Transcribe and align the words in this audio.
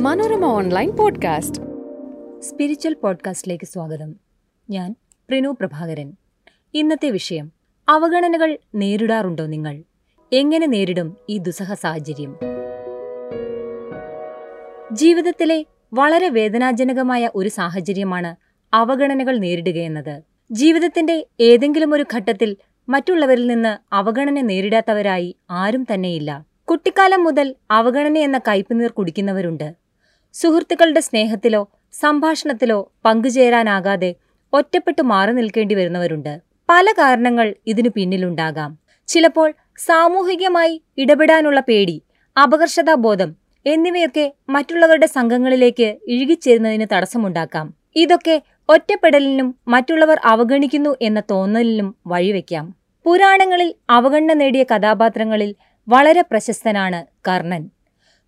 Manorama 0.00 0.44
online 0.44 0.96
podcast. 0.96 1.60
Spiritual 2.40 2.94
പോഡ്കാസ്റ്റിലേക്ക് 2.94 3.64
സ്വാഗതം. 3.64 4.14
ഞാൻ 4.70 4.94
പ്രിനു 5.28 5.48
പ്രഭാകരൻ. 5.48 6.12
ഇന്നത്തെ 6.74 7.10
വിഷയം 7.10 7.52
അവഗണനകൾ 7.88 8.58
നേരിടാറുണ്ടോ 8.74 9.46
നിങ്ങൾ? 9.46 9.82
എങ്ങനെ 10.32 10.66
നേരിടും 10.66 11.16
ഈ 11.28 11.38
ദുസ്സഹ 11.38 11.72
സാഹചര്യം? 11.72 12.36
ജീവിതത്തിലെ 14.92 15.66
വളരെ 15.94 16.28
വേദനാജനകമായ 16.28 17.30
ഒരു 17.34 17.48
സാഹചര്യമാണ് 17.48 18.36
അവഗണനകൾ 18.74 19.36
നേരിടുകയെന്നത് 19.36 20.22
ജീവിതത്തിന്റെ 20.52 21.26
ഏതെങ്കിലും 21.40 21.94
ഒരു 21.94 22.04
ഘട്ടത്തിൽ 22.14 22.56
മറ്റുള്ളവരിൽ 22.88 23.46
നിന്ന് 23.46 23.94
അവഗണന 23.94 24.40
നേരിടാത്തവരായി 24.40 25.36
ആരും 25.50 25.86
തന്നെയില്ല. 25.94 26.55
കുട്ടിക്കാലം 26.68 27.24
മുതൽ 27.24 27.54
അവഗണന 27.70 28.18
എന്ന 28.18 28.38
കയ്പുനീർ 28.48 28.90
കുടിക്കുന്നവരുണ്ട്. 28.90 29.74
സുഹൃത്തുക്കളുടെ 30.34 31.00
സ്നേഹത്തിലോ 31.00 31.68
സംഭാഷണത്തിലോ 31.92 32.92
പങ്കുചേരാനാകാതെ 33.04 34.14
ഒറ്റപ്പെട്ടു 34.52 35.02
മാറി 35.02 35.32
നിൽക്കേണ്ടി 35.32 35.74
വരുന്നവരുണ്ട്. 35.74 36.40
പല 36.68 36.92
കാരണങ്ങൾ 36.92 37.54
ഇതിനു 37.66 37.88
പിന്നിലുണ്ടാകാം. 37.88 38.78
ചിലപ്പോൾ 39.08 39.54
സാമൂഹികമായി 39.78 40.82
ഇടപെടാനുള്ള 40.98 41.60
പേടി 41.60 42.02
അപകർഷതാബോധം 42.42 43.36
എന്നിവയൊക്കെ 43.66 44.32
മറ്റുള്ളവരുടെ 44.48 45.06
സംഘങ്ങളിലേക്ക് 45.06 45.96
ഇഴുകിച്ചേരുന്നതിന് 46.08 46.86
തടസ്സമുണ്ടാക്കാം. 46.92 47.74
ഇതൊക്കെ 47.96 48.42
ഒറ്റപ്പെടലിനും 48.68 49.54
മറ്റുള്ളവർ 49.68 50.18
അവഗണിക്കുന്നു 50.24 50.96
എന്ന 51.02 51.22
തോന്നലിനും 51.30 51.96
വഴിവെക്കാം. 52.06 52.74
പുരാണങ്ങളിൽ 53.04 53.74
അവഗണന 53.90 54.32
നേടിയ 54.32 54.62
കഥാപാത്രങ്ങളിൽ 54.62 55.54
വളരെ 55.88 56.22
പ്രശസ്തനാണ് 56.22 57.04
കർണൻ. 57.28 57.62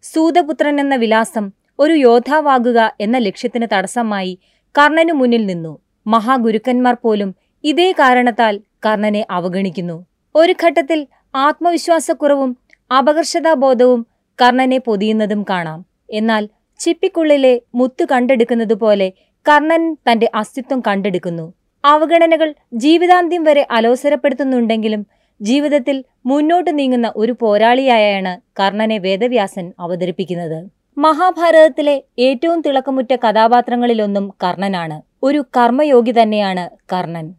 സൂതപുത്രൻ 0.02 0.80
എന്ന 0.80 0.94
വിലാസം 0.94 1.50
ഒരു 1.78 1.92
യോദ്ധാവാകുക 1.92 2.92
എന്ന 3.00 3.18
ലക്ഷ്യത്തിന് 3.18 3.66
തടസ്സമായി 3.72 4.38
കർണനു 4.78 5.12
മുന്നിൽ 5.12 5.46
നിന്നു. 5.46 5.78
മഹാഗുരുക്കന്മാർ 6.06 6.96
പോലും 7.02 7.34
ഇതേ 7.64 7.92
കാരണത്താൽ 7.92 8.60
കർണനെ 8.86 9.26
അവഗണിക്കുന്നു. 9.30 9.96
ഒരു 10.34 10.54
ഘട്ടത്തിൽ 10.64 11.06
ആത്മവിശ്വാസക്കുറവും 11.34 12.56
അപകർഷതാബോധവും 12.98 14.06
കർണനെ 14.38 14.78
പൊതിയുന്നതും 14.78 15.42
കാണാം. 15.50 15.84
എന്നാൽ 16.10 16.48
ചിപ്പിക്കുള്ളിലെ 16.80 17.60
മുത്തു 17.74 18.04
കണ്ടെടുക്കുന്നത് 18.12 18.74
പോലെ 18.74 19.12
കർണൻ 19.46 19.96
തന്റെ 20.10 20.30
അസ്തിത്വം 20.34 20.82
കണ്ടെടുക്കുന്നു. 20.88 21.52
അവഗണനകൾ 21.84 22.54
ജീവിതാന്ത്യം 22.74 23.44
വരെ 23.44 23.66
അലോസരപ്പെടുത്തുന്നുണ്ടെങ്കിലും 23.70 25.06
ജീവിതത്തിൽ 25.40 26.04
മുന്നോട്ട് 26.26 26.78
നീങ്ങുന്ന 26.78 27.12
ഒരു 27.16 27.34
പോരാളിയായാണ് 27.40 28.40
കർണനെ 28.60 28.98
വേദവ്യാസൻ 28.98 29.72
അവതരിപ്പിക്കുന്നത്. 29.80 30.70
മഹാഭാരതത്തിലെ 30.98 32.02
ഏറ്റവും 32.18 32.60
തിളക്കമുറ്റ 32.60 33.14
കഥാപാത്രങ്ങളിലൊന്നും 33.14 34.34
കർണനാണ്. 34.44 35.02
ഒരു 35.22 35.44
കർമ്മയോഗി 35.56 36.14
തന്നെയാണ് 36.22 36.70
കർണൻ. 36.92 37.34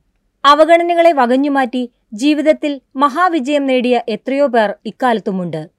അവഗണനകളെ 0.46 1.12
വകഞ്ഞുമാറ്റി 1.12 1.90
ജീവിതത്തിൽ 2.14 2.82
മഹാവിജയം 2.96 3.66
നേടിയ 3.66 4.02
എത്രയോ 4.10 4.48
പേർ 4.48 4.76
ഇക്കാലത്തുമുണ്ട്. 4.86 5.70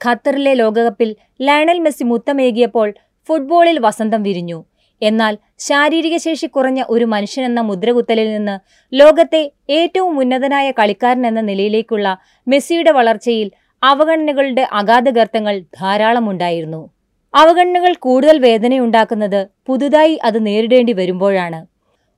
ഖത്തറിലെ 0.00 0.54
ലോകകപ്പിൽ 0.54 1.16
ലയണൽ 1.40 1.78
മെസ്സി 1.78 2.04
മുത്തമേകിയപ്പോൾ 2.04 2.94
ഫുട്ബോളിൽ 3.28 3.78
വസന്തം 3.78 4.22
വിരിഞ്ഞു. 4.22 4.64
എന്നാൽ 5.02 5.38
ശാരീരിക 5.58 6.16
ശേഷി 6.16 6.46
കുറഞ്ഞ 6.46 6.84
ഒരു 6.88 7.04
മനുഷ്യനെന്ന 7.04 7.60
മുദ്രകുത്തലിൽ 7.60 8.34
നിന്ന് 8.34 8.58
ലോകത്തെ 8.92 9.52
ഏറ്റവും 9.70 10.18
ഉന്നതനായ 10.18 10.70
കളിക്കാരൻ 10.70 11.26
എന്ന 11.26 11.40
നിലയിലേക്കുള്ള 11.40 12.16
മെസ്സിയുടെ 12.46 12.90
വളർച്ചയിൽ 12.90 13.50
അവഗണനകളുടെ 13.82 14.68
അഗാധഗർത്തങ്ങൾ 14.72 15.58
ധാരാളമുണ്ടായിരുന്നു 15.58 16.88
അവഗണനകൾ 17.34 17.94
കൂടുതൽ 17.94 18.38
വേദനയുണ്ടാക്കുന്നത് 18.38 19.48
പുതുതായി 19.66 20.18
അത് 20.24 20.46
നേരിടേണ്ടി 20.46 20.92
വരുമ്പോഴാണ്. 20.92 21.66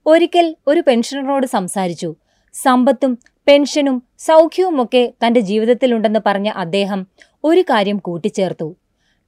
ഒരിക്കൽ 0.06 0.56
ഒരു 0.66 0.80
പെൻഷനറോട് 0.80 1.46
സംസാരിച്ചു. 1.46 2.16
സമ്പത്തും 2.54 3.18
പെൻഷനും 3.48 4.02
സൗഖ്യവുമൊക്കെ 4.18 5.12
തന്റെ 5.26 5.40
ജീവിതത്തിലുണ്ടെന്ന് 5.40 6.20
പറഞ്ഞ 6.26 6.48
അദ്ദേഹം 6.48 7.06
ഒരു 7.44 7.60
കാര്യം 7.60 7.98
കൂട്ടിച്ചേർത്തു. 7.98 8.76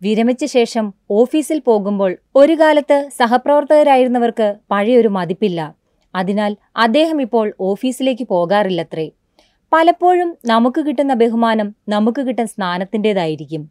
വിരമിച്ച 0.04 0.44
ശേഷം 0.44 0.92
ഓഫീസിൽ 1.10 1.58
പോകുമ്പോൾ 1.58 2.16
ഒരു 2.36 2.54
കാലത്ത് 2.60 2.96
സഹപ്രവർത്തകരായിരുന്നവർക്ക് 3.18 4.54
പഴയൊരു 4.70 5.08
മതിപ്പില്ല. 5.08 5.74
അതിനാൽ 6.14 6.56
അദ്ദേഹം 6.76 7.22
ഇപ്പോൾ 7.22 7.46
ഓഫീസിലേക്ക് 7.60 8.24
പോകാറില്ലത്രേ. 8.32 9.06
പലപ്പോഴും 9.72 10.36
നമുക്ക് 10.46 10.80
കിട്ടുന്ന 10.86 11.14
ബഹുമാനം 11.14 11.68
നമുക്ക് 11.88 12.20
കിട്ടുന്ന 12.20 12.50
സ്നാനത്തിന്റെതായിരിക്കും. 12.54 13.62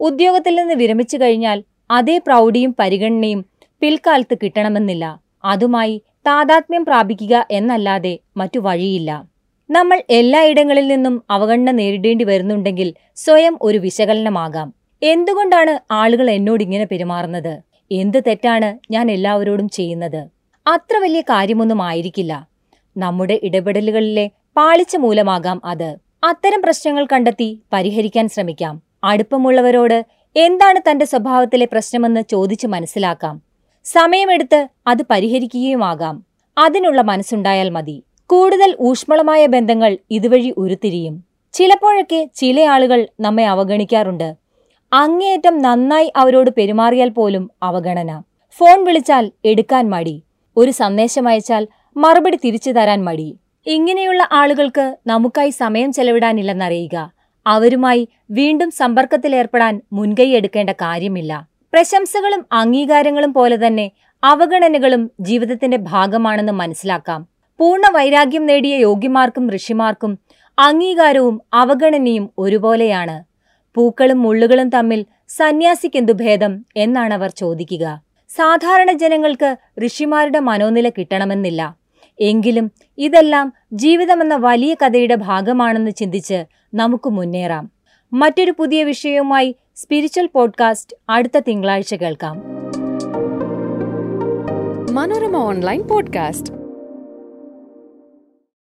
ഉദ്യോഗത്തിൽ 0.00 0.54
നിന്ന് 0.54 0.74
വിരമിച്ചു 0.74 1.16
കഴിഞ്ഞാൽ 1.16 1.58
അതേ 1.90 2.18
പ്രൗഢിയും 2.18 2.74
പരിഗണനയും 2.78 3.44
പിൽക്കാലത്ത് 3.82 4.34
കിട്ടണമെന്നില്ല. 4.42 5.04
അതുമായി 5.44 5.96
താതാത്മ്യം 6.26 6.84
പ്രാപിക്കുക 6.84 7.46
എന്നല്ലാതെ 7.50 8.18
മറ്റു 8.36 8.58
വഴിയില്ല. 8.58 9.10
നമ്മൾ 9.70 10.02
എല്ലായിടങ്ങളിൽ 10.10 10.86
നിന്നും 10.86 11.14
അവഗണന 11.30 11.70
നേരിടേണ്ടി 11.70 12.24
വരുന്നുണ്ടെങ്കിൽ 12.24 12.88
സ്വയം 13.16 13.58
ഒരു 13.62 13.78
വിശകലനമാകാം. 13.78 14.83
എന്തുകൊണ്ടാണ് 15.04 15.92
ആളുകൾ 15.92 16.30
എന്നോട് 16.30 16.62
ഇങ്ങനെ 16.62 16.84
പെരുമാറുന്നത്? 16.84 17.54
എന്ത് 17.92 18.18
തെറ്റാണ് 18.26 18.92
ഞാൻ 18.92 19.10
എല്ലാവരോടും 19.10 19.68
ചെയ്യുന്നത്? 19.68 20.20
അത്ര 20.66 20.96
വലിയ 20.98 21.20
കാര്യമൊന്നും 21.20 21.82
ആയിരിക്കില്ല. 21.82 22.48
നമ്മുടെ 22.96 23.40
ഇടപെടലുകളിലെ 23.42 24.30
പാളിച്ച 24.56 24.96
മൂലമാകാം 24.96 25.60
അത്. 25.64 25.96
അത്തരം 26.24 26.62
പ്രശ്നങ്ങൾ 26.62 27.06
കണ്ടെത്തി 27.12 27.48
പരിഹരിക്കാൻ 27.72 28.28
ശ്രമിക്കാം. 28.28 28.82
അടുപ്പമുള്ളവരോട് 29.04 29.98
എന്താണ് 30.36 30.80
തന്റെ 30.90 31.04
സ്വഭാവത്തിലെ 31.04 31.66
പ്രശ്നമെന്ന് 31.72 32.22
ചോദിച്ചു 32.30 32.66
മനസ്സിലാക്കാം. 32.66 33.42
സമയമെടുത്ത് 33.84 34.60
അത് 34.86 35.02
പരിഹരിക്കുകയുമാകാം 35.10 36.24
അതിനുള്ള 36.58 37.00
മനസ്സുണ്ടായാൽ 37.02 37.70
മതി. 37.70 37.96
കൂടുതൽ 38.30 38.76
ഊഷ്മളമായ 38.80 39.46
ബന്ധങ്ങൾ 39.46 39.98
ഇതുവഴി 40.10 40.50
ഉരുത്തിരിയും. 40.56 41.14
ചിലപ്പോഴൊക്കെ 41.54 42.20
ചില 42.34 42.60
ആളുകൾ 42.74 43.00
നമ്മെ 43.20 43.44
അവഗണിക്കാറുണ്ട്. 43.44 44.43
അങ്ങേയറ്റം 44.94 45.62
നന്നായി 45.62 46.12
അവരോട് 46.16 46.50
പെരുമാറിയാൽ 46.56 47.08
പോലും 47.08 47.50
അവഗണന. 47.62 48.22
ഫോൺ 48.56 48.84
വിളിച്ചാൽ 48.84 49.32
എടുക്കാൻ 49.44 49.90
മടി. 49.90 50.22
ഒരു 50.56 50.70
സന്ദേശം 50.70 51.28
അയച്ചാൽ 51.28 51.68
മറുപടി 51.96 52.36
തിരിച്ചു 52.44 52.70
തരാൻ 52.70 53.04
മടി. 53.04 53.36
ഇങ്ങനെയുള്ള 53.66 54.28
ആളുകൾക്ക് 54.32 54.96
നമുക്കായി 55.06 55.50
സമയം 55.50 55.92
ചെലവിടാനില്ലെന്നറിയുക. 55.92 57.10
അവരുമായി 57.46 58.08
വീണ്ടും 58.30 58.70
സമ്പർക്കത്തിലേർപ്പെടാൻ 58.70 59.80
മുൻകൈ 59.92 60.30
എടുക്കേണ്ട 60.30 60.70
കാര്യമില്ല. 60.70 61.48
പ്രശംസകളും 61.72 62.46
അംഗീകാരങ്ങളും 62.52 63.32
പോലെ 63.32 63.66
തന്നെ 63.66 63.90
അവഗണനകളും 64.24 65.10
ജീവിതത്തിന്റെ 65.20 65.76
ഭാഗമാണെന്ന് 65.76 66.52
മനസ്സിലാക്കാം. 66.52 67.28
പൂർണ 67.58 67.82
വൈരാഗ്യം 67.90 68.46
നേടിയ 68.46 68.76
യോഗ്യമാർക്കും 68.76 69.50
ഋഷിമാർക്കും 69.50 70.18
അംഗീകാരവും 70.58 71.40
അവഗണനയും 71.54 72.30
ഒരുപോലെയാണ്. 72.38 73.33
പൂക്കളും 73.74 74.22
മുള്ളുകളും 74.22 74.68
തമ്മിൽ 74.68 75.06
സന്യാസിക്കെന്തു 75.28 76.12
ഭേദം 76.12 76.64
എന്നാണ് 76.76 77.14
അവർ 77.14 77.30
ചോദിക്കുക. 77.30 78.02
സാധാരണ 78.28 78.92
ജനങ്ങൾക്ക് 78.92 79.56
ഋഷിമാരുടെ 79.86 80.38
മനോനില 80.38 80.88
കിട്ടണമെന്നില്ല. 80.88 81.76
എങ്കിലും 82.20 82.70
ഇതെല്ലാം 82.98 83.52
ജീവിതമെന്ന 83.72 84.36
വലിയ 84.36 84.74
കഥയുടെ 84.74 85.14
ഭാഗമാണെന്ന് 85.14 85.90
ചിന്തിച്ച് 85.90 86.44
നമുക്ക് 86.74 87.10
മുന്നേറാം. 87.10 87.70
മറ്റൊരു 88.12 88.54
പുതിയ 88.58 88.84
വിഷയവുമായി 88.84 89.56
സ്പിരിച്വൽ 89.76 90.28
പോഡ്കാസ്റ്റ് 90.34 90.96
അടുത്ത 91.08 91.38
തിങ്കളാഴ്ച 91.38 91.94
കേൾക്കാം. 91.94 92.42
Manorama 94.94 95.36
online 95.36 95.82
podcast. 95.82 96.63